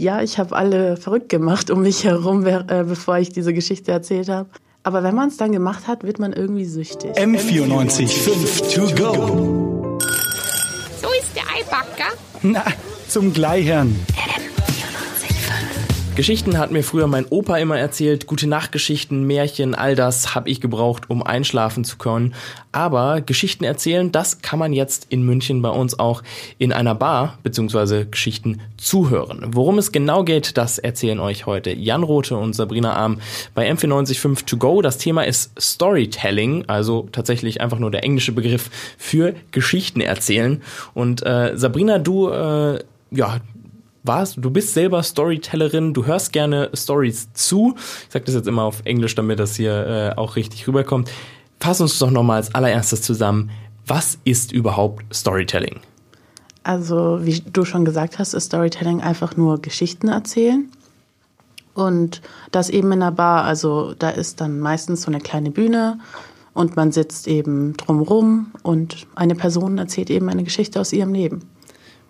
Ja, 0.00 0.22
ich 0.22 0.38
habe 0.38 0.56
alle 0.56 0.96
verrückt 0.96 1.28
gemacht 1.28 1.70
um 1.70 1.82
mich 1.82 2.04
herum, 2.04 2.46
äh, 2.46 2.62
bevor 2.88 3.18
ich 3.18 3.32
diese 3.32 3.52
Geschichte 3.52 3.92
erzählt 3.92 4.30
habe. 4.30 4.48
Aber 4.82 5.02
wenn 5.02 5.14
man 5.14 5.28
es 5.28 5.36
dann 5.36 5.52
gemacht 5.52 5.88
hat, 5.88 6.04
wird 6.04 6.18
man 6.18 6.32
irgendwie 6.32 6.64
süchtig. 6.64 7.10
M94 7.18 8.08
5 8.08 8.74
to 8.74 8.80
go. 8.94 9.98
So 11.02 11.08
ist 11.20 11.36
der 11.36 11.42
Eibacker. 11.54 12.14
Na, 12.40 12.64
zum 13.08 13.34
Gleichern. 13.34 13.94
Geschichten 16.20 16.58
hat 16.58 16.70
mir 16.70 16.84
früher 16.84 17.06
mein 17.06 17.24
Opa 17.30 17.56
immer 17.56 17.78
erzählt, 17.78 18.26
gute 18.26 18.46
Nachtgeschichten, 18.46 19.26
Märchen, 19.26 19.74
all 19.74 19.94
das 19.94 20.34
habe 20.34 20.50
ich 20.50 20.60
gebraucht, 20.60 21.08
um 21.08 21.22
einschlafen 21.22 21.82
zu 21.82 21.96
können. 21.96 22.34
Aber 22.72 23.22
Geschichten 23.22 23.64
erzählen, 23.64 24.12
das 24.12 24.42
kann 24.42 24.58
man 24.58 24.74
jetzt 24.74 25.06
in 25.08 25.22
München 25.22 25.62
bei 25.62 25.70
uns 25.70 25.98
auch 25.98 26.22
in 26.58 26.74
einer 26.74 26.94
Bar 26.94 27.38
beziehungsweise 27.42 28.04
Geschichten 28.04 28.60
zuhören. 28.76 29.46
Worum 29.54 29.78
es 29.78 29.92
genau 29.92 30.22
geht, 30.22 30.58
das 30.58 30.78
erzählen 30.78 31.20
euch 31.20 31.46
heute 31.46 31.72
Jan 31.72 32.02
Rote 32.02 32.36
und 32.36 32.52
Sabrina 32.52 32.92
Arm 32.92 33.22
bei 33.54 33.72
M495 33.72 34.44
To 34.44 34.58
Go. 34.58 34.82
Das 34.82 34.98
Thema 34.98 35.22
ist 35.22 35.58
Storytelling, 35.58 36.64
also 36.66 37.08
tatsächlich 37.12 37.62
einfach 37.62 37.78
nur 37.78 37.90
der 37.90 38.04
englische 38.04 38.32
Begriff 38.32 38.68
für 38.98 39.34
Geschichten 39.52 40.02
erzählen. 40.02 40.60
Und 40.92 41.24
äh, 41.24 41.52
Sabrina, 41.56 41.98
du 41.98 42.28
äh, 42.28 42.80
ja, 43.10 43.40
warst, 44.02 44.36
du 44.38 44.50
bist 44.50 44.74
selber 44.74 45.02
Storytellerin, 45.02 45.94
du 45.94 46.06
hörst 46.06 46.32
gerne 46.32 46.70
Stories 46.74 47.32
zu. 47.32 47.74
Ich 48.06 48.12
sage 48.12 48.24
das 48.24 48.34
jetzt 48.34 48.48
immer 48.48 48.62
auf 48.62 48.82
Englisch, 48.84 49.14
damit 49.14 49.38
das 49.38 49.56
hier 49.56 50.14
äh, 50.16 50.18
auch 50.18 50.36
richtig 50.36 50.66
rüberkommt. 50.66 51.10
Fass 51.60 51.80
uns 51.80 51.98
doch 51.98 52.10
nochmal 52.10 52.36
als 52.36 52.54
allererstes 52.54 53.02
zusammen. 53.02 53.50
Was 53.86 54.18
ist 54.24 54.52
überhaupt 54.52 55.04
Storytelling? 55.14 55.80
Also, 56.62 57.18
wie 57.22 57.40
du 57.40 57.64
schon 57.64 57.84
gesagt 57.84 58.18
hast, 58.18 58.34
ist 58.34 58.46
Storytelling 58.46 59.00
einfach 59.00 59.36
nur 59.36 59.60
Geschichten 59.60 60.08
erzählen. 60.08 60.70
Und 61.74 62.20
das 62.50 62.68
eben 62.68 62.92
in 62.92 63.02
einer 63.02 63.12
Bar, 63.12 63.44
also 63.44 63.94
da 63.98 64.10
ist 64.10 64.40
dann 64.40 64.60
meistens 64.60 65.02
so 65.02 65.10
eine 65.10 65.20
kleine 65.20 65.50
Bühne 65.50 65.98
und 66.52 66.76
man 66.76 66.92
sitzt 66.92 67.28
eben 67.28 67.76
drumrum 67.76 68.52
und 68.62 69.06
eine 69.14 69.34
Person 69.34 69.78
erzählt 69.78 70.10
eben 70.10 70.28
eine 70.28 70.44
Geschichte 70.44 70.80
aus 70.80 70.92
ihrem 70.92 71.14
Leben. 71.14 71.42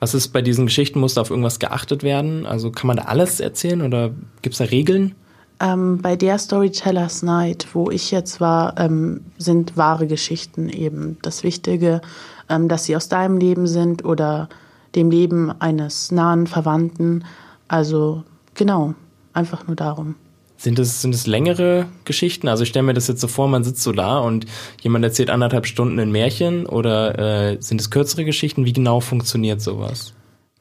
Was 0.01 0.15
ist 0.15 0.29
bei 0.29 0.43
diesen 0.43 0.67
Geschichten? 0.67 0.99
Muss 0.99 1.15
da 1.15 1.21
auf 1.21 1.31
irgendwas 1.31 1.59
geachtet 1.59 2.03
werden? 2.03 2.47
Also 2.47 2.71
kann 2.73 2.89
man 2.89 2.97
da 2.97 3.05
alles 3.05 3.39
erzählen 3.39 3.83
oder 3.83 4.11
gibt 4.43 4.55
es 4.55 4.59
da 4.59 4.65
Regeln? 4.65 5.15
Ähm, 5.61 5.99
bei 6.01 6.17
der 6.17 6.39
Storytellers 6.39 7.23
Night, 7.23 7.69
wo 7.75 7.91
ich 7.91 8.11
jetzt 8.11 8.41
war, 8.41 8.79
ähm, 8.79 9.21
sind 9.37 9.77
wahre 9.77 10.07
Geschichten 10.07 10.71
eben 10.71 11.19
das 11.21 11.43
Wichtige, 11.43 12.01
ähm, 12.49 12.67
dass 12.69 12.85
sie 12.85 12.97
aus 12.97 13.11
deinem 13.11 13.37
Leben 13.37 13.67
sind 13.67 14.05
oder 14.05 14.49
dem 14.95 15.11
Leben 15.11 15.53
eines 15.61 16.11
nahen 16.11 16.47
Verwandten. 16.47 17.25
Also 17.69 18.25
genau, 18.55 18.95
einfach 19.35 19.67
nur 19.67 19.77
darum. 19.77 20.15
Sind 20.61 20.79
es, 20.79 21.01
sind 21.01 21.15
es 21.15 21.27
längere 21.27 21.87
Geschichten? 22.05 22.47
Also 22.47 22.65
ich 22.65 22.69
stelle 22.69 22.83
mir 22.83 22.93
das 22.93 23.09
jetzt 23.09 23.23
so 23.23 23.29
vor, 23.29 23.49
man 23.49 23.65
sitzt 23.65 23.83
so 23.83 23.93
da 23.93 24.19
und 24.19 24.45
jemand 24.83 25.07
erzählt 25.07 25.31
anderthalb 25.31 25.65
Stunden 25.65 25.99
ein 25.99 26.13
Märchen 26.13 26.67
oder 26.67 27.53
äh, 27.53 27.57
sind 27.61 27.81
es 27.81 27.89
kürzere 27.89 28.27
Geschichten? 28.27 28.67
Wie 28.67 28.75
genau 28.75 29.01
funktioniert 29.01 29.63
sowas? 29.63 30.13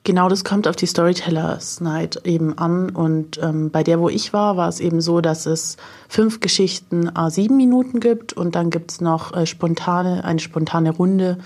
Genau, 0.06 0.30
das 0.30 0.46
kommt 0.46 0.70
auf 0.70 0.78
die 0.78 0.86
Storytellers 0.86 1.82
Night 1.82 2.22
eben 2.24 2.58
an. 2.58 2.92
Und 2.92 3.42
ähm, 3.44 3.72
bei 3.72 3.84
der, 3.84 4.00
wo 4.00 4.08
ich 4.08 4.32
war, 4.32 4.56
war 4.56 4.70
es 4.70 4.80
eben 4.80 5.02
so, 5.02 5.20
dass 5.20 5.46
es 5.46 5.76
fünf 6.08 6.40
Geschichten 6.40 7.14
a 7.14 7.30
sieben 7.30 7.58
Minuten 7.58 8.00
gibt 8.00 8.32
und 8.32 8.56
dann 8.56 8.70
gibt's 8.70 9.02
noch 9.02 9.36
äh, 9.36 9.46
spontane, 9.46 10.24
eine 10.24 10.40
spontane 10.40 10.92
Runde, 10.92 11.40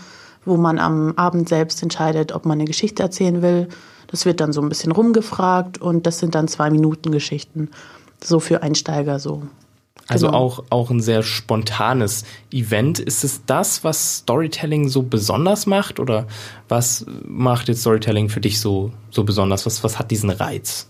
wo 0.46 0.58
man 0.58 0.78
am 0.78 1.14
Abend 1.16 1.50
selbst 1.50 1.82
entscheidet, 1.82 2.34
ob 2.34 2.46
man 2.46 2.60
eine 2.60 2.66
Geschichte 2.66 3.02
erzählen 3.02 3.42
will. 3.42 3.68
Das 4.06 4.28
wird 4.28 4.42
dann 4.42 4.54
so 4.54 4.62
ein 4.62 4.70
bisschen 4.70 4.92
rumgefragt 4.92 5.82
und 5.82 6.06
das 6.06 6.20
sind 6.20 6.36
dann 6.36 6.48
zwei 6.48 6.70
Minuten 6.70 7.12
Geschichten 7.12 7.70
so 8.24 8.40
für 8.40 8.64
Einsteiger 8.64 9.20
so. 9.20 9.44
Also 10.08 10.28
genau. 10.28 10.38
auch, 10.38 10.64
auch 10.70 10.90
ein 10.90 11.00
sehr 11.00 11.24
spontanes 11.24 12.26
Event. 12.52 13.00
Ist 13.00 13.24
es 13.24 13.46
das, 13.46 13.84
was 13.84 14.18
Storytelling 14.18 14.90
so 14.90 15.02
besonders 15.02 15.66
macht? 15.66 16.00
Oder 16.00 16.28
was 16.68 17.06
macht 17.26 17.70
jetzt 17.70 17.82
Storytelling 17.82 18.30
für 18.30 18.42
dich 18.42 18.60
so, 18.60 18.92
so 19.12 19.24
besonders? 19.24 19.66
Was, 19.66 19.84
was 19.84 20.00
hat 20.00 20.12
diesen 20.12 20.30
Reiz? 20.30 20.88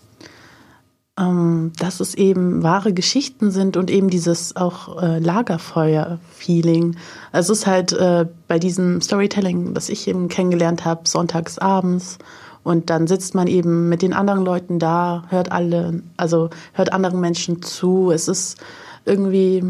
Ähm, 1.19 1.73
dass 1.77 1.99
es 1.99 2.15
eben 2.15 2.63
wahre 2.63 2.91
Geschichten 2.91 3.51
sind 3.51 3.77
und 3.77 3.91
eben 3.91 4.09
dieses 4.09 4.55
auch 4.55 4.99
äh, 4.99 5.19
Lagerfeuer-Feeling. 5.19 6.95
Also 7.31 7.53
es 7.53 7.59
ist 7.59 7.67
halt 7.67 7.93
äh, 7.93 8.25
bei 8.47 8.57
diesem 8.57 8.99
Storytelling, 8.99 9.75
das 9.75 9.89
ich 9.89 10.07
eben 10.07 10.27
kennengelernt 10.27 10.85
habe, 10.85 11.07
sonntags 11.07 11.59
abends 11.59 12.17
und 12.63 12.89
dann 12.89 13.07
sitzt 13.07 13.35
man 13.35 13.47
eben 13.47 13.89
mit 13.89 14.01
den 14.01 14.13
anderen 14.13 14.43
Leuten 14.43 14.79
da, 14.79 15.23
hört 15.29 15.51
alle, 15.51 16.01
also 16.17 16.49
hört 16.73 16.93
anderen 16.93 17.19
Menschen 17.19 17.61
zu. 17.61 18.11
Es 18.11 18.27
ist 18.27 18.57
irgendwie, 19.05 19.63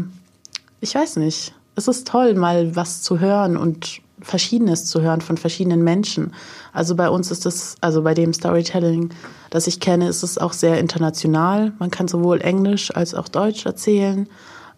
ich 0.80 0.94
weiß 0.94 1.16
nicht, 1.16 1.54
es 1.74 1.88
ist 1.88 2.06
toll, 2.06 2.34
mal 2.34 2.76
was 2.76 3.02
zu 3.02 3.18
hören 3.18 3.56
und 3.56 4.00
Verschiedenes 4.20 4.86
zu 4.86 5.02
hören 5.02 5.20
von 5.20 5.36
verschiedenen 5.36 5.82
Menschen. 5.82 6.32
Also 6.72 6.94
bei 6.94 7.10
uns 7.10 7.30
ist 7.30 7.46
es, 7.46 7.76
also 7.80 8.02
bei 8.02 8.14
dem 8.14 8.32
Storytelling, 8.32 9.10
das 9.50 9.66
ich 9.66 9.80
kenne, 9.80 10.08
ist 10.08 10.22
es 10.22 10.38
auch 10.38 10.52
sehr 10.52 10.78
international. 10.78 11.72
Man 11.78 11.90
kann 11.90 12.08
sowohl 12.08 12.40
Englisch 12.40 12.94
als 12.94 13.14
auch 13.14 13.28
Deutsch 13.28 13.66
erzählen. 13.66 14.28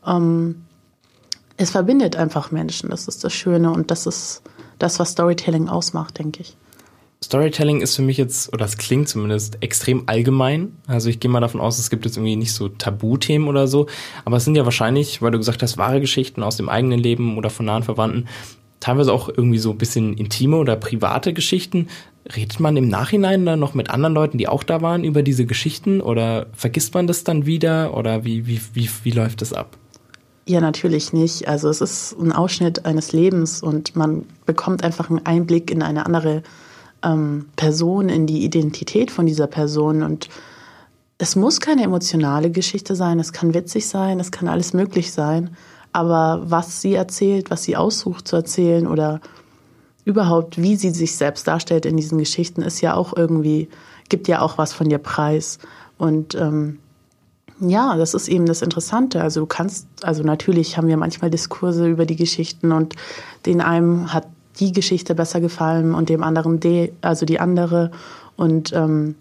Ähm, 0.07 0.65
es 1.59 1.71
verbindet 1.71 2.17
einfach 2.17 2.51
Menschen. 2.51 2.91
Das 2.91 3.09
ist 3.09 3.25
das 3.25 3.33
Schöne 3.35 3.71
und 3.71 3.91
das 3.91 4.07
ist 4.07 4.43
das, 4.79 4.99
was 4.99 5.11
Storytelling 5.11 5.69
ausmacht, 5.69 6.19
denke 6.19 6.41
ich. 6.41 6.57
Storytelling 7.25 7.81
ist 7.81 7.97
für 7.97 8.03
mich 8.03 8.19
jetzt, 8.19 8.53
oder 8.53 8.67
es 8.67 8.77
klingt 8.77 9.09
zumindest, 9.09 9.63
extrem 9.63 10.05
allgemein. 10.07 10.77
Also 10.87 11.09
ich 11.09 11.19
gehe 11.19 11.31
mal 11.31 11.41
davon 11.41 11.61
aus, 11.61 11.79
es 11.79 11.91
gibt 11.91 12.05
jetzt 12.05 12.17
irgendwie 12.17 12.37
nicht 12.37 12.53
so 12.53 12.69
Tabuthemen 12.69 13.49
oder 13.49 13.67
so. 13.67 13.87
Aber 14.25 14.37
es 14.37 14.45
sind 14.45 14.55
ja 14.55 14.65
wahrscheinlich, 14.65 15.23
weil 15.23 15.31
du 15.31 15.39
gesagt 15.39 15.63
hast, 15.63 15.79
wahre 15.79 16.01
Geschichten 16.01 16.43
aus 16.43 16.57
dem 16.57 16.69
eigenen 16.69 16.99
Leben 16.99 17.39
oder 17.39 17.49
von 17.49 17.67
nahen 17.67 17.83
Verwandten, 17.83 18.29
teilweise 18.81 19.13
auch 19.13 19.29
irgendwie 19.29 19.59
so 19.59 19.71
ein 19.71 19.79
bisschen 19.79 20.15
intime 20.15 20.57
oder 20.57 20.77
private 20.77 21.33
Geschichten. 21.33 21.89
Redet 22.37 22.61
man 22.61 22.77
im 22.77 22.89
Nachhinein 22.89 23.47
dann 23.47 23.61
noch 23.61 23.73
mit 23.73 23.89
anderen 23.89 24.15
Leuten, 24.15 24.37
die 24.37 24.49
auch 24.49 24.63
da 24.63 24.83
waren, 24.83 25.03
über 25.03 25.23
diese 25.23 25.47
Geschichten? 25.47 26.01
Oder 26.03 26.47
vergisst 26.53 26.93
man 26.93 27.07
das 27.07 27.25
dann 27.25 27.47
wieder? 27.47 27.97
Oder 27.97 28.25
wie, 28.25 28.47
wie, 28.47 28.61
wie, 28.75 28.91
wie 29.05 29.11
läuft 29.11 29.41
das 29.41 29.53
ab? 29.53 29.79
Ja, 30.49 30.61
natürlich 30.61 31.13
nicht. 31.13 31.49
Also 31.49 31.69
es 31.69 31.81
ist 31.81 32.15
ein 32.21 32.33
Ausschnitt 32.33 32.85
eines 32.85 33.13
Lebens 33.13 33.63
und 33.63 33.97
man 33.97 34.27
bekommt 34.45 34.85
einfach 34.85 35.09
einen 35.09 35.25
Einblick 35.25 35.71
in 35.71 35.83
eine 35.83 36.07
andere 36.07 36.43
ähm, 37.07 37.47
Person, 37.57 38.09
in 38.09 38.27
die 38.27 38.45
Identität 38.45 39.11
von 39.11 39.27
dieser 39.27 39.47
Person. 39.47 40.03
Und 40.03 40.29
es 41.19 41.37
muss 41.37 41.61
keine 41.61 41.85
emotionale 41.85 42.51
Geschichte 42.51 42.95
sein, 42.97 43.21
es 43.21 43.33
kann 43.33 43.55
witzig 43.55 43.89
sein, 43.89 44.21
es 44.21 44.31
kann 44.31 44.49
alles 44.49 44.73
möglich 44.73 45.13
sein. 45.13 45.57
Aber 45.93 46.43
was 46.45 46.83
sie 46.83 46.95
erzählt, 46.95 47.51
was 47.51 47.63
sie 47.63 47.77
aussucht 47.77 48.29
zu 48.29 48.37
erzählen 48.37 48.87
oder 48.87 49.21
überhaupt, 50.05 50.61
wie 50.61 50.77
sie 50.77 50.91
sich 50.91 51.17
selbst 51.17 51.49
darstellt 51.49 51.87
in 51.87 51.97
diesen 51.97 52.19
Geschichten, 52.19 52.63
ist 52.63 52.81
ja 52.81 52.95
auch 52.95 53.17
irgendwie, 53.17 53.69
gibt 54.09 54.29
ja 54.29 54.43
auch 54.43 54.59
was 54.59 54.73
von 54.73 54.89
dir 54.89 54.99
preis. 54.99 55.59
Und 55.97 56.35
ähm, 56.35 56.79
ja, 57.61 57.97
das 57.97 58.13
ist 58.13 58.29
eben 58.29 58.45
das 58.45 58.61
Interessante. 58.61 59.23
Also 59.23 59.41
du 59.41 59.47
kannst, 59.47 59.89
also 60.03 60.23
natürlich 60.23 60.77
haben 60.77 60.89
wir 60.89 60.99
manchmal 60.99 61.31
Diskurse 61.31 61.89
über 61.89 62.05
die 62.05 62.17
Geschichten 62.17 62.73
und 62.73 62.95
den 63.47 63.63
einem 63.63 64.13
hat 64.13 64.27
die 64.59 64.73
Geschichte 64.73 65.15
besser 65.15 65.41
gefallen 65.41 65.95
und 65.95 66.09
dem 66.09 66.23
anderen 66.23 66.61
die, 66.61 66.93
also 67.01 67.27
die 67.27 67.41
andere. 67.41 67.91
Und 68.37 68.73
ähm, 68.73 69.15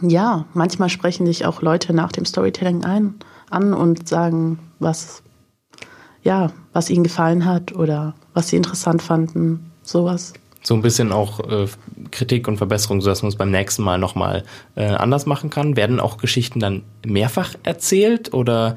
ja, 0.00 0.46
manchmal 0.54 0.88
sprechen 0.88 1.26
dich 1.26 1.46
auch 1.46 1.62
Leute 1.62 1.92
nach 1.92 2.12
dem 2.12 2.24
Storytelling 2.24 2.84
ein, 2.84 3.14
an 3.50 3.74
und 3.74 4.08
sagen, 4.08 4.58
was, 4.78 5.22
ja, 6.22 6.50
was 6.72 6.90
ihnen 6.90 7.04
gefallen 7.04 7.44
hat 7.44 7.74
oder 7.74 8.14
was 8.34 8.48
sie 8.48 8.56
interessant 8.56 9.02
fanden, 9.02 9.70
sowas. 9.82 10.32
So 10.64 10.74
ein 10.74 10.82
bisschen 10.82 11.10
auch 11.10 11.40
äh, 11.40 11.66
Kritik 12.12 12.46
und 12.46 12.56
Verbesserung, 12.56 13.00
sodass 13.00 13.22
man 13.22 13.30
es 13.30 13.36
beim 13.36 13.50
nächsten 13.50 13.82
Mal 13.82 13.98
nochmal 13.98 14.44
äh, 14.76 14.86
anders 14.86 15.26
machen 15.26 15.50
kann. 15.50 15.76
Werden 15.76 15.98
auch 15.98 16.18
Geschichten 16.18 16.60
dann 16.60 16.82
mehrfach 17.04 17.54
erzählt 17.64 18.32
oder 18.32 18.76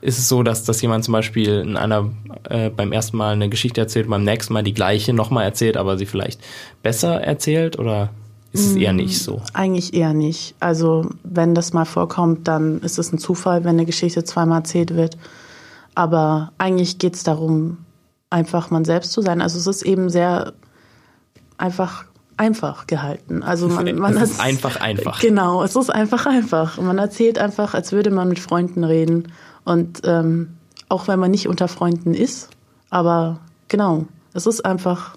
ist 0.00 0.18
es 0.18 0.28
so, 0.28 0.42
dass, 0.42 0.64
dass 0.64 0.80
jemand 0.82 1.04
zum 1.04 1.12
Beispiel 1.12 1.60
in 1.60 1.76
einer 1.76 2.10
äh, 2.48 2.70
beim 2.70 2.92
ersten 2.92 3.16
Mal 3.16 3.32
eine 3.32 3.48
Geschichte 3.48 3.80
erzählt, 3.80 4.08
beim 4.08 4.24
nächsten 4.24 4.52
Mal 4.52 4.62
die 4.62 4.74
gleiche 4.74 5.12
nochmal 5.12 5.44
erzählt, 5.44 5.76
aber 5.76 5.98
sie 5.98 6.06
vielleicht 6.06 6.40
besser 6.82 7.20
erzählt 7.20 7.78
oder 7.78 8.10
ist 8.52 8.66
es 8.66 8.76
eher 8.76 8.92
nicht 8.92 9.22
so? 9.22 9.42
Eigentlich 9.52 9.94
eher 9.94 10.12
nicht. 10.12 10.54
Also 10.58 11.08
wenn 11.22 11.54
das 11.54 11.72
mal 11.72 11.84
vorkommt, 11.84 12.48
dann 12.48 12.80
ist 12.80 12.98
es 12.98 13.12
ein 13.12 13.18
Zufall, 13.18 13.62
wenn 13.62 13.70
eine 13.70 13.86
Geschichte 13.86 14.24
zweimal 14.24 14.58
erzählt 14.58 14.96
wird. 14.96 15.16
Aber 15.94 16.52
eigentlich 16.58 16.98
geht 16.98 17.14
es 17.14 17.22
darum, 17.22 17.78
einfach 18.28 18.70
man 18.70 18.84
selbst 18.84 19.12
zu 19.12 19.22
sein. 19.22 19.40
Also 19.40 19.58
es 19.58 19.66
ist 19.66 19.82
eben 19.82 20.10
sehr 20.10 20.52
einfach 21.58 22.04
einfach 22.40 22.86
gehalten. 22.86 23.42
Also 23.42 23.68
man, 23.68 23.94
man 23.96 24.16
es 24.16 24.30
ist 24.30 24.40
einfach 24.40 24.80
einfach. 24.80 25.20
Genau, 25.20 25.62
es 25.62 25.76
ist 25.76 25.90
einfach 25.90 26.24
einfach. 26.24 26.80
Man 26.80 26.96
erzählt 26.96 27.38
einfach, 27.38 27.74
als 27.74 27.92
würde 27.92 28.10
man 28.10 28.30
mit 28.30 28.38
Freunden 28.38 28.82
reden. 28.82 29.30
Und 29.64 30.00
ähm, 30.04 30.56
auch 30.88 31.06
wenn 31.06 31.18
man 31.18 31.30
nicht 31.30 31.48
unter 31.48 31.68
Freunden 31.68 32.14
ist, 32.14 32.48
aber 32.88 33.40
genau, 33.68 34.06
es 34.32 34.46
ist 34.46 34.64
einfach 34.64 35.16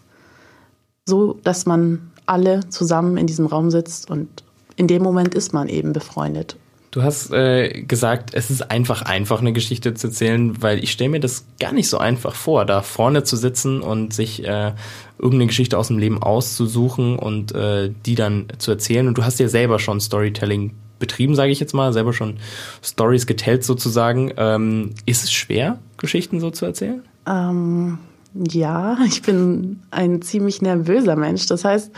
so, 1.06 1.40
dass 1.44 1.66
man 1.66 2.12
alle 2.26 2.70
zusammen 2.70 3.16
in 3.16 3.26
diesem 3.26 3.46
Raum 3.46 3.72
sitzt 3.72 4.10
und 4.10 4.44
in 4.76 4.88
dem 4.88 5.02
Moment 5.02 5.34
ist 5.34 5.54
man 5.54 5.70
eben 5.70 5.94
befreundet. 5.94 6.58
Du 6.94 7.02
hast 7.02 7.34
äh, 7.34 7.82
gesagt, 7.82 8.36
es 8.36 8.52
ist 8.52 8.70
einfach 8.70 9.02
einfach 9.02 9.42
eine 9.42 9.52
Geschichte 9.52 9.96
zu 9.96 10.08
erzählen, 10.08 10.62
weil 10.62 10.84
ich 10.84 10.92
stelle 10.92 11.10
mir 11.10 11.20
das 11.20 11.44
gar 11.60 11.72
nicht 11.74 11.90
so 11.90 11.98
einfach 11.98 12.36
vor, 12.36 12.66
da 12.66 12.84
vorne 12.84 13.24
zu 13.24 13.36
sitzen 13.36 13.82
und 13.82 14.14
sich 14.14 14.46
äh, 14.46 14.74
irgendeine 15.18 15.48
Geschichte 15.48 15.76
aus 15.80 15.88
dem 15.88 15.98
Leben 15.98 16.22
auszusuchen 16.22 17.18
und 17.18 17.52
äh, 17.56 17.90
die 18.06 18.14
dann 18.14 18.46
zu 18.60 18.70
erzählen. 18.70 19.08
Und 19.08 19.18
du 19.18 19.26
hast 19.26 19.40
ja 19.40 19.48
selber 19.48 19.80
schon 19.80 20.00
Storytelling 20.00 20.76
betrieben, 21.00 21.34
sage 21.34 21.52
ich 21.52 21.60
jetzt 21.60 21.74
mal, 21.74 21.94
selber 21.94 22.14
schon 22.14 22.38
Stories 22.84 23.26
getellt 23.26 23.64
sozusagen. 23.64 24.32
Ähm, 24.38 24.92
ist 25.08 25.24
es 25.24 25.32
schwer, 25.32 25.80
Geschichten 25.98 26.40
so 26.40 26.52
zu 26.52 26.68
erzählen? 26.68 27.02
Ähm, 27.26 27.98
ja, 28.36 29.00
ich 29.08 29.24
bin 29.24 29.80
ein 29.90 30.22
ziemlich 30.22 30.62
nervöser 30.62 31.16
Mensch. 31.16 31.48
Das 31.48 31.66
heißt, 31.66 31.92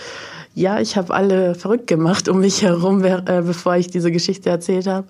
ja, 0.56 0.80
ich 0.80 0.96
habe 0.96 1.14
alle 1.14 1.54
verrückt 1.54 1.88
gemacht 1.88 2.30
um 2.30 2.40
mich 2.40 2.64
herum, 2.64 3.04
äh, 3.04 3.22
bevor 3.46 3.76
ich 3.76 3.88
diese 3.88 4.12
Geschichte 4.12 4.50
erzählt 4.50 4.88
habe. 4.88 5.06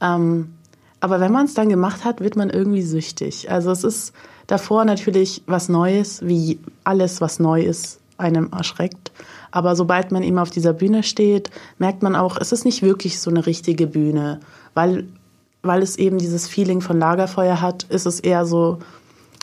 Ähm, 0.00 0.54
aber 1.00 1.20
wenn 1.20 1.32
man 1.32 1.44
es 1.46 1.54
dann 1.54 1.68
gemacht 1.68 2.04
hat, 2.04 2.20
wird 2.20 2.36
man 2.36 2.48
irgendwie 2.48 2.82
süchtig. 2.82 3.50
Also 3.50 3.72
es 3.72 3.84
ist 3.84 4.12
davor 4.46 4.84
natürlich 4.84 5.42
was 5.46 5.68
Neues, 5.68 6.24
wie 6.24 6.60
alles, 6.84 7.20
was 7.20 7.40
neu 7.40 7.62
ist, 7.62 8.00
einem 8.16 8.50
erschreckt. 8.52 9.10
Aber 9.50 9.74
sobald 9.76 10.12
man 10.12 10.22
eben 10.22 10.38
auf 10.38 10.50
dieser 10.50 10.72
Bühne 10.72 11.02
steht, 11.02 11.50
merkt 11.78 12.02
man 12.02 12.14
auch, 12.14 12.36
es 12.40 12.52
ist 12.52 12.64
nicht 12.64 12.82
wirklich 12.82 13.20
so 13.20 13.30
eine 13.30 13.46
richtige 13.46 13.88
Bühne, 13.88 14.40
weil, 14.74 15.08
weil 15.62 15.82
es 15.82 15.96
eben 15.96 16.18
dieses 16.18 16.46
Feeling 16.46 16.80
von 16.80 16.98
Lagerfeuer 16.98 17.60
hat, 17.60 17.82
ist 17.84 18.06
es 18.06 18.20
eher 18.20 18.46
so, 18.46 18.78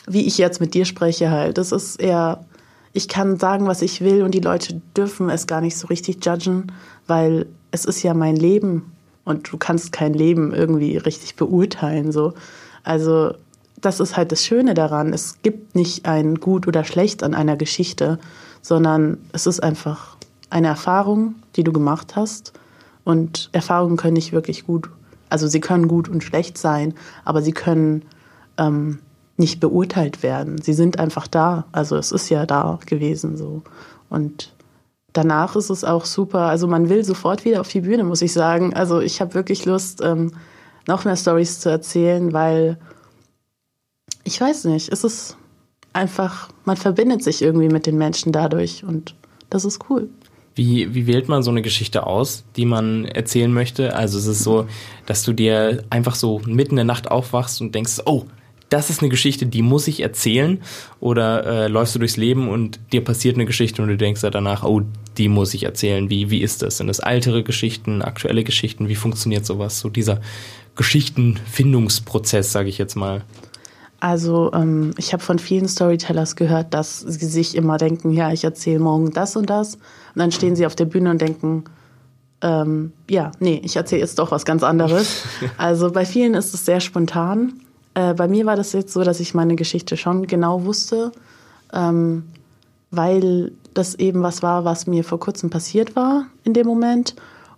wie 0.06 0.26
ich 0.26 0.38
jetzt 0.38 0.60
mit 0.60 0.72
dir 0.72 0.86
spreche 0.86 1.30
halt. 1.30 1.58
Es 1.58 1.72
ist 1.72 2.00
eher 2.00 2.44
ich 2.92 3.08
kann 3.08 3.38
sagen, 3.38 3.66
was 3.66 3.82
ich 3.82 4.00
will 4.00 4.22
und 4.22 4.32
die 4.32 4.40
Leute 4.40 4.80
dürfen 4.96 5.30
es 5.30 5.46
gar 5.46 5.60
nicht 5.60 5.76
so 5.76 5.86
richtig 5.86 6.24
judgen, 6.24 6.72
weil 7.06 7.46
es 7.70 7.84
ist 7.84 8.02
ja 8.02 8.14
mein 8.14 8.36
Leben 8.36 8.92
und 9.24 9.50
du 9.50 9.56
kannst 9.56 9.92
kein 9.92 10.14
Leben 10.14 10.52
irgendwie 10.52 10.96
richtig 10.96 11.36
beurteilen 11.36 12.12
so. 12.12 12.34
Also 12.82 13.34
das 13.80 14.00
ist 14.00 14.16
halt 14.16 14.32
das 14.32 14.44
Schöne 14.44 14.74
daran. 14.74 15.12
Es 15.12 15.42
gibt 15.42 15.74
nicht 15.74 16.06
ein 16.06 16.36
gut 16.36 16.68
oder 16.68 16.84
schlecht 16.84 17.22
an 17.22 17.34
einer 17.34 17.56
Geschichte, 17.56 18.18
sondern 18.60 19.18
es 19.32 19.46
ist 19.46 19.62
einfach 19.62 20.16
eine 20.50 20.68
Erfahrung, 20.68 21.36
die 21.56 21.64
du 21.64 21.72
gemacht 21.72 22.14
hast 22.14 22.52
und 23.04 23.48
Erfahrungen 23.52 23.96
können 23.96 24.14
nicht 24.14 24.32
wirklich 24.32 24.66
gut, 24.66 24.90
also 25.28 25.48
sie 25.48 25.60
können 25.60 25.88
gut 25.88 26.08
und 26.08 26.22
schlecht 26.22 26.58
sein, 26.58 26.94
aber 27.24 27.42
sie 27.42 27.52
können 27.52 28.02
ähm, 28.58 28.98
nicht 29.36 29.60
beurteilt 29.60 30.22
werden. 30.22 30.60
Sie 30.60 30.72
sind 30.72 30.98
einfach 30.98 31.26
da. 31.26 31.66
Also 31.72 31.96
es 31.96 32.12
ist 32.12 32.28
ja 32.28 32.46
da 32.46 32.78
gewesen 32.86 33.36
so. 33.36 33.62
Und 34.08 34.52
danach 35.12 35.56
ist 35.56 35.70
es 35.70 35.84
auch 35.84 36.04
super. 36.04 36.40
Also 36.40 36.66
man 36.66 36.88
will 36.88 37.04
sofort 37.04 37.44
wieder 37.44 37.60
auf 37.60 37.68
die 37.68 37.80
Bühne, 37.80 38.04
muss 38.04 38.22
ich 38.22 38.32
sagen. 38.32 38.74
Also 38.74 39.00
ich 39.00 39.20
habe 39.20 39.34
wirklich 39.34 39.64
Lust, 39.64 40.00
ähm, 40.02 40.32
noch 40.86 41.04
mehr 41.04 41.16
Stories 41.16 41.60
zu 41.60 41.68
erzählen, 41.68 42.32
weil 42.32 42.78
ich 44.24 44.40
weiß 44.40 44.64
nicht, 44.64 44.92
es 44.92 45.04
ist 45.04 45.36
einfach, 45.92 46.48
man 46.64 46.76
verbindet 46.76 47.22
sich 47.22 47.42
irgendwie 47.42 47.68
mit 47.68 47.86
den 47.86 47.98
Menschen 47.98 48.32
dadurch 48.32 48.84
und 48.84 49.14
das 49.50 49.64
ist 49.64 49.90
cool. 49.90 50.08
Wie, 50.54 50.94
wie 50.94 51.06
wählt 51.06 51.28
man 51.28 51.42
so 51.42 51.50
eine 51.50 51.62
Geschichte 51.62 52.06
aus, 52.06 52.44
die 52.56 52.66
man 52.66 53.06
erzählen 53.06 53.52
möchte? 53.52 53.96
Also 53.96 54.18
es 54.18 54.26
ist 54.26 54.42
so, 54.42 54.66
dass 55.06 55.22
du 55.22 55.32
dir 55.32 55.84
einfach 55.88 56.14
so 56.14 56.40
mitten 56.40 56.72
in 56.72 56.76
der 56.76 56.84
Nacht 56.84 57.10
aufwachst 57.10 57.60
und 57.60 57.74
denkst, 57.74 58.02
oh, 58.04 58.26
das 58.72 58.90
ist 58.90 59.00
eine 59.00 59.10
Geschichte, 59.10 59.46
die 59.46 59.62
muss 59.62 59.86
ich 59.86 60.00
erzählen? 60.00 60.62
Oder 61.00 61.46
äh, 61.46 61.68
läufst 61.68 61.94
du 61.94 61.98
durchs 61.98 62.16
Leben 62.16 62.48
und 62.48 62.80
dir 62.92 63.04
passiert 63.04 63.36
eine 63.36 63.44
Geschichte 63.44 63.82
und 63.82 63.88
du 63.88 63.96
denkst 63.96 64.22
danach, 64.22 64.64
oh, 64.64 64.82
die 65.18 65.28
muss 65.28 65.52
ich 65.52 65.64
erzählen. 65.64 66.08
Wie, 66.08 66.30
wie 66.30 66.40
ist 66.40 66.62
das? 66.62 66.78
Sind 66.78 66.86
das 66.86 66.98
ältere 66.98 67.42
Geschichten, 67.42 68.00
aktuelle 68.02 68.44
Geschichten? 68.44 68.88
Wie 68.88 68.94
funktioniert 68.94 69.44
sowas? 69.44 69.80
So 69.80 69.90
dieser 69.90 70.20
Geschichtenfindungsprozess, 70.76 72.50
sage 72.50 72.70
ich 72.70 72.78
jetzt 72.78 72.94
mal. 72.94 73.24
Also 74.00 74.50
ähm, 74.52 74.94
ich 74.96 75.12
habe 75.12 75.22
von 75.22 75.38
vielen 75.38 75.68
Storytellers 75.68 76.34
gehört, 76.34 76.74
dass 76.74 77.00
sie 77.00 77.26
sich 77.26 77.54
immer 77.54 77.76
denken, 77.76 78.10
ja, 78.10 78.32
ich 78.32 78.42
erzähle 78.42 78.80
morgen 78.80 79.12
das 79.12 79.36
und 79.36 79.50
das. 79.50 79.74
Und 79.74 79.82
dann 80.16 80.32
stehen 80.32 80.56
sie 80.56 80.66
auf 80.66 80.74
der 80.74 80.86
Bühne 80.86 81.10
und 81.10 81.20
denken, 81.20 81.64
ähm, 82.40 82.92
ja, 83.08 83.30
nee, 83.38 83.60
ich 83.62 83.76
erzähle 83.76 84.00
jetzt 84.00 84.18
doch 84.18 84.32
was 84.32 84.44
ganz 84.44 84.62
anderes. 84.62 85.22
also 85.58 85.92
bei 85.92 86.04
vielen 86.04 86.34
ist 86.34 86.54
es 86.54 86.64
sehr 86.64 86.80
spontan. 86.80 87.52
Äh, 87.94 88.14
bei 88.14 88.28
mir 88.28 88.46
war 88.46 88.56
das 88.56 88.72
jetzt 88.72 88.92
so, 88.92 89.02
dass 89.04 89.20
ich 89.20 89.34
meine 89.34 89.56
Geschichte 89.56 89.96
schon 89.96 90.26
genau 90.26 90.64
wusste, 90.64 91.12
ähm, 91.72 92.24
weil 92.90 93.52
das 93.74 93.94
eben 93.94 94.22
was 94.22 94.42
war, 94.42 94.64
was 94.64 94.86
mir 94.86 95.04
vor 95.04 95.18
kurzem 95.20 95.50
passiert 95.50 95.96
war 95.96 96.26
in 96.44 96.54
dem 96.54 96.66
Moment. 96.66 97.14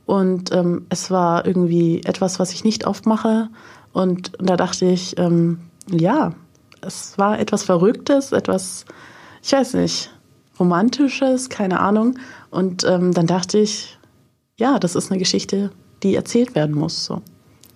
Und 0.06 0.52
ähm, 0.52 0.86
es 0.90 1.10
war 1.10 1.46
irgendwie 1.46 2.02
etwas, 2.04 2.38
was 2.38 2.52
ich 2.52 2.64
nicht 2.64 2.86
oft 2.86 3.06
mache. 3.06 3.48
Und 3.92 4.32
da 4.38 4.56
dachte 4.56 4.86
ich, 4.86 5.18
ähm, 5.18 5.60
ja, 5.90 6.32
es 6.80 7.16
war 7.18 7.38
etwas 7.38 7.62
Verrücktes, 7.62 8.32
etwas, 8.32 8.84
ich 9.42 9.52
weiß 9.52 9.74
nicht, 9.74 10.10
Romantisches, 10.60 11.48
keine 11.48 11.80
Ahnung. 11.80 12.18
Und 12.50 12.84
ähm, 12.84 13.12
dann 13.12 13.26
dachte 13.26 13.58
ich, 13.58 13.98
ja, 14.56 14.78
das 14.78 14.94
ist 14.94 15.10
eine 15.10 15.18
Geschichte, 15.18 15.70
die 16.02 16.14
erzählt 16.14 16.54
werden 16.54 16.76
muss. 16.76 17.04
So. 17.04 17.22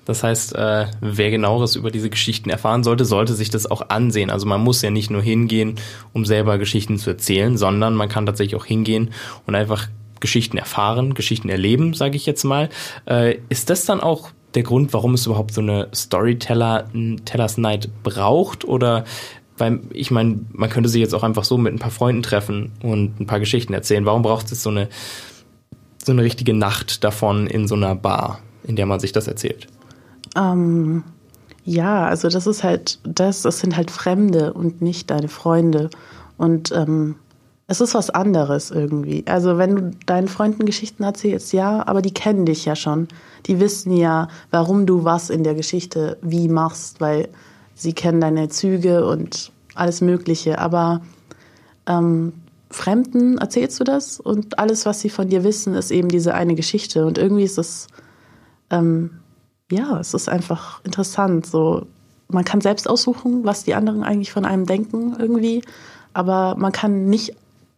Das 0.08 0.24
heißt, 0.24 0.54
äh, 0.54 0.86
wer 1.02 1.30
genaueres 1.30 1.76
über 1.76 1.90
diese 1.90 2.08
Geschichten 2.08 2.48
erfahren 2.48 2.82
sollte, 2.82 3.04
sollte 3.04 3.34
sich 3.34 3.50
das 3.50 3.70
auch 3.70 3.90
ansehen. 3.90 4.30
Also 4.30 4.46
man 4.46 4.62
muss 4.62 4.80
ja 4.80 4.90
nicht 4.90 5.10
nur 5.10 5.20
hingehen, 5.20 5.74
um 6.14 6.24
selber 6.24 6.56
Geschichten 6.56 6.96
zu 6.96 7.10
erzählen, 7.10 7.58
sondern 7.58 7.94
man 7.94 8.08
kann 8.08 8.24
tatsächlich 8.24 8.58
auch 8.58 8.64
hingehen 8.64 9.10
und 9.46 9.54
einfach 9.54 9.88
Geschichten 10.18 10.56
erfahren, 10.56 11.12
Geschichten 11.12 11.50
erleben, 11.50 11.92
sage 11.92 12.16
ich 12.16 12.24
jetzt 12.24 12.44
mal. 12.44 12.70
Äh, 13.04 13.36
ist 13.50 13.68
das 13.68 13.84
dann 13.84 14.00
auch 14.00 14.30
der 14.54 14.62
Grund, 14.62 14.94
warum 14.94 15.12
es 15.12 15.26
überhaupt 15.26 15.52
so 15.52 15.60
eine 15.60 15.88
Storyteller 15.94 16.88
Tellers 17.26 17.58
Night 17.58 17.90
braucht? 18.02 18.64
Oder 18.64 19.04
weil 19.58 19.80
ich 19.92 20.10
meine, 20.10 20.40
man 20.52 20.70
könnte 20.70 20.88
sich 20.88 21.02
jetzt 21.02 21.14
auch 21.14 21.22
einfach 21.22 21.44
so 21.44 21.58
mit 21.58 21.74
ein 21.74 21.80
paar 21.80 21.90
Freunden 21.90 22.22
treffen 22.22 22.72
und 22.82 23.20
ein 23.20 23.26
paar 23.26 23.40
Geschichten 23.40 23.74
erzählen. 23.74 24.06
Warum 24.06 24.22
braucht 24.22 24.50
es 24.52 24.62
so 24.62 24.70
eine 24.70 24.88
so 26.02 26.12
eine 26.12 26.22
richtige 26.22 26.54
Nacht 26.54 27.04
davon 27.04 27.46
in 27.46 27.68
so 27.68 27.74
einer 27.74 27.94
Bar, 27.94 28.38
in 28.64 28.74
der 28.74 28.86
man 28.86 29.00
sich 29.00 29.12
das 29.12 29.28
erzählt? 29.28 29.68
Ähm, 30.38 31.04
ja, 31.64 32.06
also 32.06 32.28
das 32.28 32.46
ist 32.46 32.64
halt, 32.64 32.98
das, 33.04 33.42
das 33.42 33.60
sind 33.60 33.76
halt 33.76 33.90
Fremde 33.90 34.52
und 34.52 34.80
nicht 34.80 35.10
deine 35.10 35.28
Freunde. 35.28 35.90
Und 36.38 36.72
ähm, 36.72 37.16
es 37.66 37.82
ist 37.82 37.94
was 37.94 38.08
anderes 38.08 38.70
irgendwie. 38.70 39.24
Also 39.26 39.58
wenn 39.58 39.76
du 39.76 39.90
deinen 40.06 40.28
Freunden 40.28 40.64
Geschichten 40.64 41.02
erzählst, 41.02 41.52
ja, 41.52 41.86
aber 41.86 42.00
die 42.00 42.14
kennen 42.14 42.46
dich 42.46 42.64
ja 42.64 42.74
schon. 42.74 43.08
Die 43.46 43.60
wissen 43.60 43.94
ja, 43.94 44.28
warum 44.50 44.86
du 44.86 45.04
was 45.04 45.28
in 45.28 45.44
der 45.44 45.54
Geschichte 45.54 46.16
wie 46.22 46.48
machst, 46.48 47.02
weil 47.02 47.28
sie 47.74 47.92
kennen 47.92 48.22
deine 48.22 48.48
Züge 48.48 49.06
und 49.06 49.52
alles 49.74 50.00
Mögliche. 50.00 50.58
Aber 50.58 51.02
ähm, 51.86 52.32
Fremden 52.70 53.36
erzählst 53.36 53.78
du 53.78 53.84
das 53.84 54.20
und 54.20 54.58
alles, 54.58 54.86
was 54.86 55.00
sie 55.00 55.10
von 55.10 55.28
dir 55.28 55.44
wissen, 55.44 55.74
ist 55.74 55.90
eben 55.90 56.08
diese 56.08 56.34
eine 56.34 56.54
Geschichte. 56.54 57.04
Und 57.04 57.18
irgendwie 57.18 57.44
ist 57.44 57.58
es 57.58 57.88
ähm, 58.70 59.10
ja, 59.70 59.98
es 59.98 60.14
ist 60.14 60.28
einfach 60.28 60.82
interessant. 60.84 61.46
So, 61.46 61.86
man 62.28 62.44
kann 62.44 62.60
selbst 62.60 62.88
aussuchen, 62.88 63.44
was 63.44 63.64
die 63.64 63.74
anderen 63.74 64.02
eigentlich 64.02 64.32
von 64.32 64.44
einem 64.44 64.66
denken 64.66 65.16
irgendwie, 65.18 65.62
aber 66.12 66.56
man 66.56 66.72
kann 66.72 67.06
nicht 67.06 67.34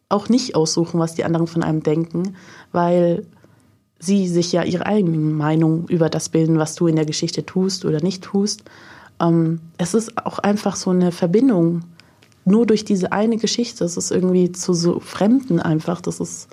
auch 0.09 0.29
nicht 0.29 0.57
aussuchen, 0.57 0.99
was 0.99 1.15
die 1.15 1.25
anderen 1.25 1.47
von 1.47 1.63
einem 1.63 1.83
denken, 1.83 2.35
weil 2.73 3.25
sie 4.01 4.29
sich 4.29 4.51
ja 4.51 4.65
ihre 4.65 4.87
eigene 4.87 5.19
Meinung 5.19 5.87
über 5.89 6.09
das 6.09 6.29
bilden, 6.31 6.59
was 6.59 6.75
du 6.75 6.87
in 6.87 6.97
der 6.97 7.05
Geschichte 7.05 7.47
tust 7.47 7.85
oder 7.85 8.03
nicht 8.03 8.25
tust. 8.25 8.65
Ähm, 9.21 9.61
es 9.79 9.95
ist 9.95 10.17
auch 10.25 10.39
einfach 10.39 10.77
so 10.77 10.91
eine 10.91 11.13
Verbindung. 11.13 11.83
Nur 12.45 12.67
durch 12.67 12.85
diese 12.85 13.13
eine 13.13 13.37
Geschichte. 13.37 13.85
Es 13.85 13.97
ist 13.97 14.11
irgendwie 14.11 14.51
zu 14.51 14.73
so 14.73 14.99
Fremden 14.99 15.61
einfach. 15.61 16.01
Das 16.01 16.19
ist, 16.19 16.49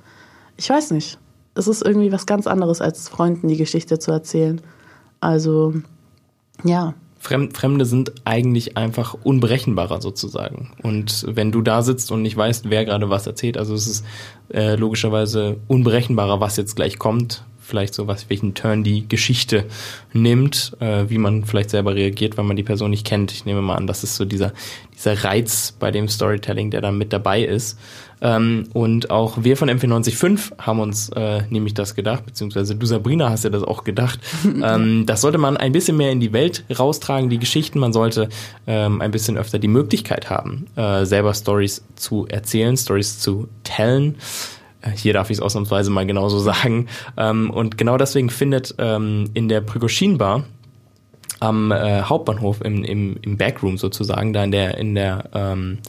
ich 0.57 0.69
weiß 0.69 0.91
nicht. 0.91 1.17
Es 1.55 1.67
ist 1.67 1.81
irgendwie 1.81 2.11
was 2.11 2.25
ganz 2.25 2.45
anderes, 2.45 2.81
als 2.81 3.09
Freunden 3.09 3.47
die 3.47 3.57
Geschichte 3.57 3.97
zu 3.97 4.11
erzählen. 4.11 4.61
Also 5.19 5.73
ja. 6.63 6.93
Fremde 7.19 7.85
sind 7.85 8.13
eigentlich 8.25 8.77
einfach 8.77 9.15
unberechenbarer 9.23 9.99
sozusagen. 10.01 10.71
Und 10.83 11.25
wenn 11.27 11.51
du 11.51 11.61
da 11.61 11.81
sitzt 11.81 12.11
und 12.11 12.21
nicht 12.21 12.37
weißt, 12.37 12.69
wer 12.69 12.85
gerade 12.85 13.09
was 13.09 13.27
erzählt, 13.27 13.57
also 13.57 13.73
es 13.73 13.87
ist 13.87 14.05
äh, 14.53 14.75
logischerweise 14.75 15.57
unberechenbarer, 15.67 16.39
was 16.39 16.57
jetzt 16.57 16.75
gleich 16.75 16.99
kommt, 16.99 17.43
vielleicht 17.67 17.93
so 17.93 18.07
was, 18.07 18.29
welchen 18.29 18.53
Turn 18.53 18.83
die 18.83 19.07
Geschichte 19.07 19.65
nimmt, 20.13 20.71
äh, 20.79 21.05
wie 21.09 21.17
man 21.17 21.43
vielleicht 21.43 21.69
selber 21.69 21.95
reagiert, 21.95 22.37
wenn 22.37 22.45
man 22.45 22.55
die 22.55 22.63
Person 22.63 22.91
nicht 22.91 23.05
kennt. 23.05 23.31
Ich 23.31 23.45
nehme 23.45 23.61
mal 23.61 23.75
an, 23.75 23.87
das 23.87 24.03
ist 24.03 24.15
so 24.15 24.25
dieser, 24.25 24.53
dieser 24.95 25.23
Reiz 25.23 25.73
bei 25.77 25.91
dem 25.91 26.07
Storytelling, 26.07 26.71
der 26.71 26.81
da 26.81 26.91
mit 26.91 27.11
dabei 27.11 27.43
ist. 27.43 27.77
Ähm, 28.19 28.69
und 28.73 29.11
auch 29.11 29.43
wir 29.43 29.57
von 29.57 29.69
MP905 29.69 30.57
haben 30.59 30.79
uns 30.79 31.09
äh, 31.09 31.43
nämlich 31.49 31.73
das 31.73 31.93
gedacht, 31.93 32.25
beziehungsweise 32.25 32.75
du 32.75 32.85
Sabrina 32.85 33.29
hast 33.29 33.43
ja 33.43 33.49
das 33.49 33.63
auch 33.63 33.83
gedacht. 33.83 34.19
ähm, 34.45 35.05
das 35.05 35.21
sollte 35.21 35.37
man 35.37 35.57
ein 35.57 35.71
bisschen 35.71 35.97
mehr 35.97 36.11
in 36.11 36.19
die 36.19 36.33
Welt 36.33 36.63
raustragen, 36.79 37.29
die 37.29 37.37
Geschichten. 37.37 37.79
Man 37.79 37.93
sollte 37.93 38.29
ähm, 38.65 39.01
ein 39.01 39.11
bisschen 39.11 39.37
öfter 39.37 39.59
die 39.59 39.67
Möglichkeit 39.67 40.29
haben, 40.29 40.65
äh, 40.75 41.05
selber 41.05 41.33
Stories 41.33 41.83
zu 41.95 42.25
erzählen, 42.27 42.75
Stories 42.75 43.19
zu 43.19 43.49
tellen. 43.63 44.15
Äh, 44.81 44.91
hier 44.91 45.13
darf 45.13 45.29
ich 45.29 45.37
es 45.37 45.41
ausnahmsweise 45.41 45.89
mal 45.91 46.05
genauso 46.05 46.39
sagen. 46.51 46.87
Ähm, 47.17 47.49
und 47.49 47.77
genau 47.77 47.97
deswegen 47.97 48.29
findet 48.29 48.75
ähm, 48.77 49.29
in 49.33 49.49
der 49.49 49.61
Prigoshin-Bar 49.61 50.43
am 51.39 51.71
äh, 51.71 52.01
Hauptbahnhof 52.01 52.61
im, 52.61 52.83
im, 52.83 53.17
im 53.21 53.37
Backroom 53.37 53.77
sozusagen, 53.77 54.33
da 54.33 54.43
in 54.43 54.51
der, 54.51 54.77
in 54.77 54.95
der 54.95 55.29
ähm, 55.33 55.79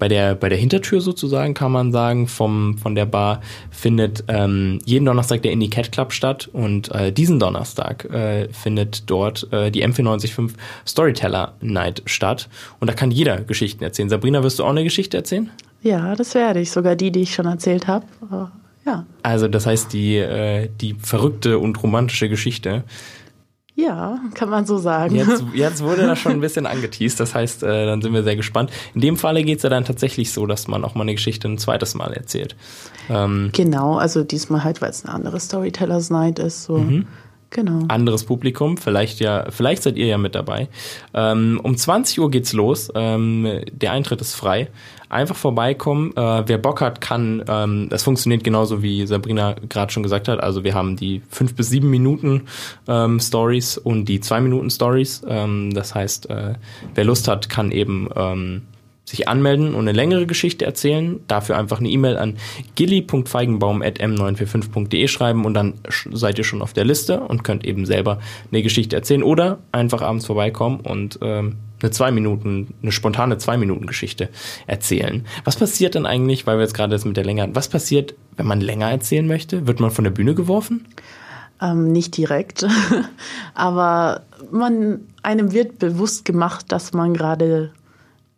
bei 0.00 0.08
der, 0.08 0.34
bei 0.34 0.48
der 0.48 0.58
Hintertür 0.58 1.00
sozusagen 1.00 1.54
kann 1.54 1.70
man 1.70 1.92
sagen, 1.92 2.26
vom, 2.26 2.78
von 2.78 2.96
der 2.96 3.04
Bar 3.04 3.42
findet 3.70 4.24
ähm, 4.26 4.80
jeden 4.84 5.04
Donnerstag 5.04 5.42
der 5.42 5.52
Indie 5.52 5.70
Cat 5.70 5.92
Club 5.92 6.12
statt 6.12 6.48
und 6.52 6.90
äh, 6.92 7.12
diesen 7.12 7.38
Donnerstag 7.38 8.06
äh, 8.06 8.48
findet 8.48 9.08
dort 9.08 9.52
äh, 9.52 9.70
die 9.70 9.86
M495 9.86 10.54
Storyteller 10.88 11.54
Night 11.60 12.02
statt 12.06 12.48
und 12.80 12.88
da 12.88 12.94
kann 12.94 13.10
jeder 13.12 13.42
Geschichten 13.42 13.84
erzählen. 13.84 14.08
Sabrina, 14.08 14.42
wirst 14.42 14.58
du 14.58 14.64
auch 14.64 14.70
eine 14.70 14.84
Geschichte 14.84 15.18
erzählen? 15.18 15.50
Ja, 15.82 16.14
das 16.14 16.34
werde 16.34 16.60
ich. 16.60 16.70
Sogar 16.70 16.96
die, 16.96 17.10
die 17.10 17.22
ich 17.22 17.34
schon 17.34 17.46
erzählt 17.46 17.86
habe. 17.86 18.06
Ja. 18.84 19.06
Also 19.22 19.48
das 19.48 19.66
heißt 19.66 19.92
die, 19.92 20.16
äh, 20.16 20.68
die 20.80 20.94
verrückte 20.94 21.58
und 21.58 21.82
romantische 21.82 22.28
Geschichte 22.28 22.84
ja, 23.80 24.20
kann 24.34 24.50
man 24.50 24.66
so 24.66 24.78
sagen. 24.78 25.14
Jetzt, 25.14 25.44
jetzt 25.54 25.82
wurde 25.82 26.06
das 26.06 26.18
schon 26.18 26.32
ein 26.32 26.40
bisschen 26.40 26.66
angeteased, 26.66 27.18
das 27.18 27.34
heißt, 27.34 27.62
äh, 27.62 27.86
dann 27.86 28.02
sind 28.02 28.12
wir 28.12 28.22
sehr 28.22 28.36
gespannt. 28.36 28.70
In 28.94 29.00
dem 29.00 29.16
Falle 29.16 29.42
geht 29.42 29.58
es 29.58 29.62
ja 29.62 29.70
dann 29.70 29.84
tatsächlich 29.84 30.32
so, 30.32 30.46
dass 30.46 30.68
man 30.68 30.84
auch 30.84 30.94
mal 30.94 31.02
eine 31.02 31.14
Geschichte 31.14 31.48
ein 31.48 31.58
zweites 31.58 31.94
Mal 31.94 32.12
erzählt. 32.12 32.56
Ähm, 33.08 33.50
genau, 33.52 33.96
also 33.96 34.22
diesmal 34.22 34.64
halt, 34.64 34.82
weil 34.82 34.90
es 34.90 35.04
eine 35.04 35.14
andere 35.14 35.40
Storytellers 35.40 36.10
Night 36.10 36.38
ist. 36.38 36.64
So. 36.64 36.78
Mhm. 36.78 37.06
Genau. 37.52 37.84
Anderes 37.88 38.24
Publikum, 38.24 38.76
vielleicht 38.76 39.18
ja, 39.18 39.46
vielleicht 39.50 39.82
seid 39.82 39.96
ihr 39.96 40.06
ja 40.06 40.18
mit 40.18 40.36
dabei. 40.36 40.68
Ähm, 41.14 41.58
um 41.60 41.76
20 41.76 42.20
Uhr 42.20 42.30
geht's 42.30 42.52
los. 42.52 42.90
Ähm, 42.94 43.62
der 43.72 43.90
Eintritt 43.90 44.20
ist 44.20 44.36
frei 44.36 44.68
einfach 45.10 45.36
vorbeikommen. 45.36 46.16
Äh, 46.16 46.44
wer 46.46 46.58
Bock 46.58 46.80
hat, 46.80 47.02
kann. 47.02 47.44
Ähm, 47.46 47.88
das 47.90 48.04
funktioniert 48.04 48.42
genauso 48.44 48.82
wie 48.82 49.06
Sabrina 49.06 49.56
gerade 49.68 49.92
schon 49.92 50.02
gesagt 50.02 50.28
hat. 50.28 50.42
Also 50.42 50.64
wir 50.64 50.72
haben 50.74 50.96
die 50.96 51.20
fünf 51.28 51.54
bis 51.54 51.68
sieben 51.68 51.90
Minuten 51.90 52.44
ähm, 52.88 53.20
Stories 53.20 53.76
und 53.76 54.06
die 54.06 54.20
zwei 54.20 54.40
Minuten 54.40 54.70
Stories. 54.70 55.22
Ähm, 55.28 55.74
das 55.74 55.94
heißt, 55.94 56.30
äh, 56.30 56.54
wer 56.94 57.04
Lust 57.04 57.28
hat, 57.28 57.50
kann 57.50 57.72
eben 57.72 58.08
ähm, 58.16 58.62
sich 59.04 59.28
anmelden 59.28 59.74
und 59.74 59.80
eine 59.80 59.92
längere 59.92 60.24
Geschichte 60.26 60.64
erzählen. 60.64 61.20
Dafür 61.26 61.58
einfach 61.58 61.80
eine 61.80 61.90
E-Mail 61.90 62.16
an 62.16 62.36
gilly.feigenbaum.m945.de 62.76 65.08
schreiben 65.08 65.44
und 65.44 65.52
dann 65.54 65.74
seid 66.12 66.38
ihr 66.38 66.44
schon 66.44 66.62
auf 66.62 66.72
der 66.72 66.84
Liste 66.84 67.18
und 67.20 67.42
könnt 67.42 67.66
eben 67.66 67.84
selber 67.84 68.20
eine 68.52 68.62
Geschichte 68.62 68.94
erzählen 68.94 69.24
oder 69.24 69.58
einfach 69.72 70.02
abends 70.02 70.26
vorbeikommen 70.26 70.78
und 70.80 71.18
ähm, 71.22 71.56
eine 71.82 71.90
zwei 71.90 72.10
Minuten, 72.10 72.74
eine 72.82 72.92
spontane 72.92 73.38
zwei 73.38 73.56
Minuten 73.56 73.86
Geschichte 73.86 74.28
erzählen. 74.66 75.26
Was 75.44 75.56
passiert 75.56 75.94
dann 75.94 76.06
eigentlich, 76.06 76.46
weil 76.46 76.56
wir 76.56 76.62
jetzt 76.62 76.74
gerade 76.74 76.92
das 76.92 77.04
mit 77.04 77.16
der 77.16 77.24
Länge 77.24 77.42
hatten, 77.42 77.54
was 77.54 77.68
passiert, 77.68 78.14
wenn 78.36 78.46
man 78.46 78.60
länger 78.60 78.90
erzählen 78.90 79.26
möchte? 79.26 79.66
Wird 79.66 79.80
man 79.80 79.90
von 79.90 80.04
der 80.04 80.10
Bühne 80.10 80.34
geworfen? 80.34 80.86
Ähm, 81.60 81.92
nicht 81.92 82.16
direkt, 82.16 82.66
aber 83.54 84.22
man, 84.50 85.00
einem 85.22 85.52
wird 85.52 85.78
bewusst 85.78 86.24
gemacht, 86.24 86.66
dass 86.72 86.92
man 86.94 87.12
gerade 87.12 87.72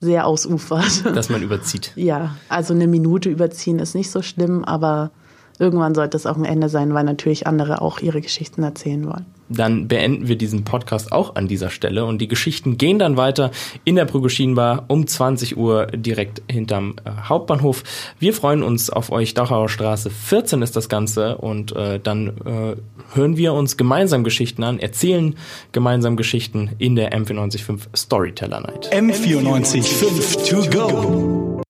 sehr 0.00 0.26
ausufert. 0.26 1.06
Dass 1.14 1.30
man 1.30 1.42
überzieht. 1.44 1.92
Ja, 1.94 2.36
also 2.48 2.74
eine 2.74 2.88
Minute 2.88 3.30
überziehen 3.30 3.78
ist 3.78 3.94
nicht 3.94 4.10
so 4.10 4.20
schlimm, 4.20 4.64
aber 4.64 5.12
irgendwann 5.58 5.94
sollte 5.94 6.16
es 6.16 6.26
auch 6.26 6.36
ein 6.36 6.44
Ende 6.44 6.68
sein, 6.68 6.94
weil 6.94 7.04
natürlich 7.04 7.46
andere 7.46 7.82
auch 7.82 8.00
ihre 8.00 8.20
Geschichten 8.20 8.62
erzählen 8.62 9.06
wollen. 9.06 9.26
Dann 9.48 9.88
beenden 9.88 10.28
wir 10.28 10.36
diesen 10.36 10.64
Podcast 10.64 11.12
auch 11.12 11.36
an 11.36 11.46
dieser 11.46 11.70
Stelle 11.70 12.04
und 12.04 12.18
die 12.18 12.28
Geschichten 12.28 12.78
gehen 12.78 12.98
dann 12.98 13.16
weiter 13.16 13.50
in 13.84 13.96
der 13.96 14.04
Brüggeschinenbar 14.04 14.84
um 14.88 15.06
20 15.06 15.56
Uhr 15.56 15.86
direkt 15.88 16.42
hinterm 16.50 16.96
äh, 17.04 17.10
Hauptbahnhof. 17.28 17.84
Wir 18.18 18.32
freuen 18.32 18.62
uns 18.62 18.90
auf 18.90 19.12
euch. 19.12 19.34
Dachauer 19.34 19.68
Straße 19.68 20.10
14 20.10 20.62
ist 20.62 20.76
das 20.76 20.88
Ganze 20.88 21.36
und 21.36 21.74
äh, 21.76 22.00
dann 22.00 22.28
äh, 22.28 22.76
hören 23.14 23.36
wir 23.36 23.52
uns 23.52 23.76
gemeinsam 23.76 24.24
Geschichten 24.24 24.62
an, 24.62 24.78
erzählen 24.78 25.34
gemeinsam 25.72 26.16
Geschichten 26.16 26.70
in 26.78 26.96
der 26.96 27.12
M495 27.12 27.96
Storyteller 27.96 28.60
Night. 28.60 28.90
M495 28.92 30.48
to 30.48 30.70
go. 30.70 31.61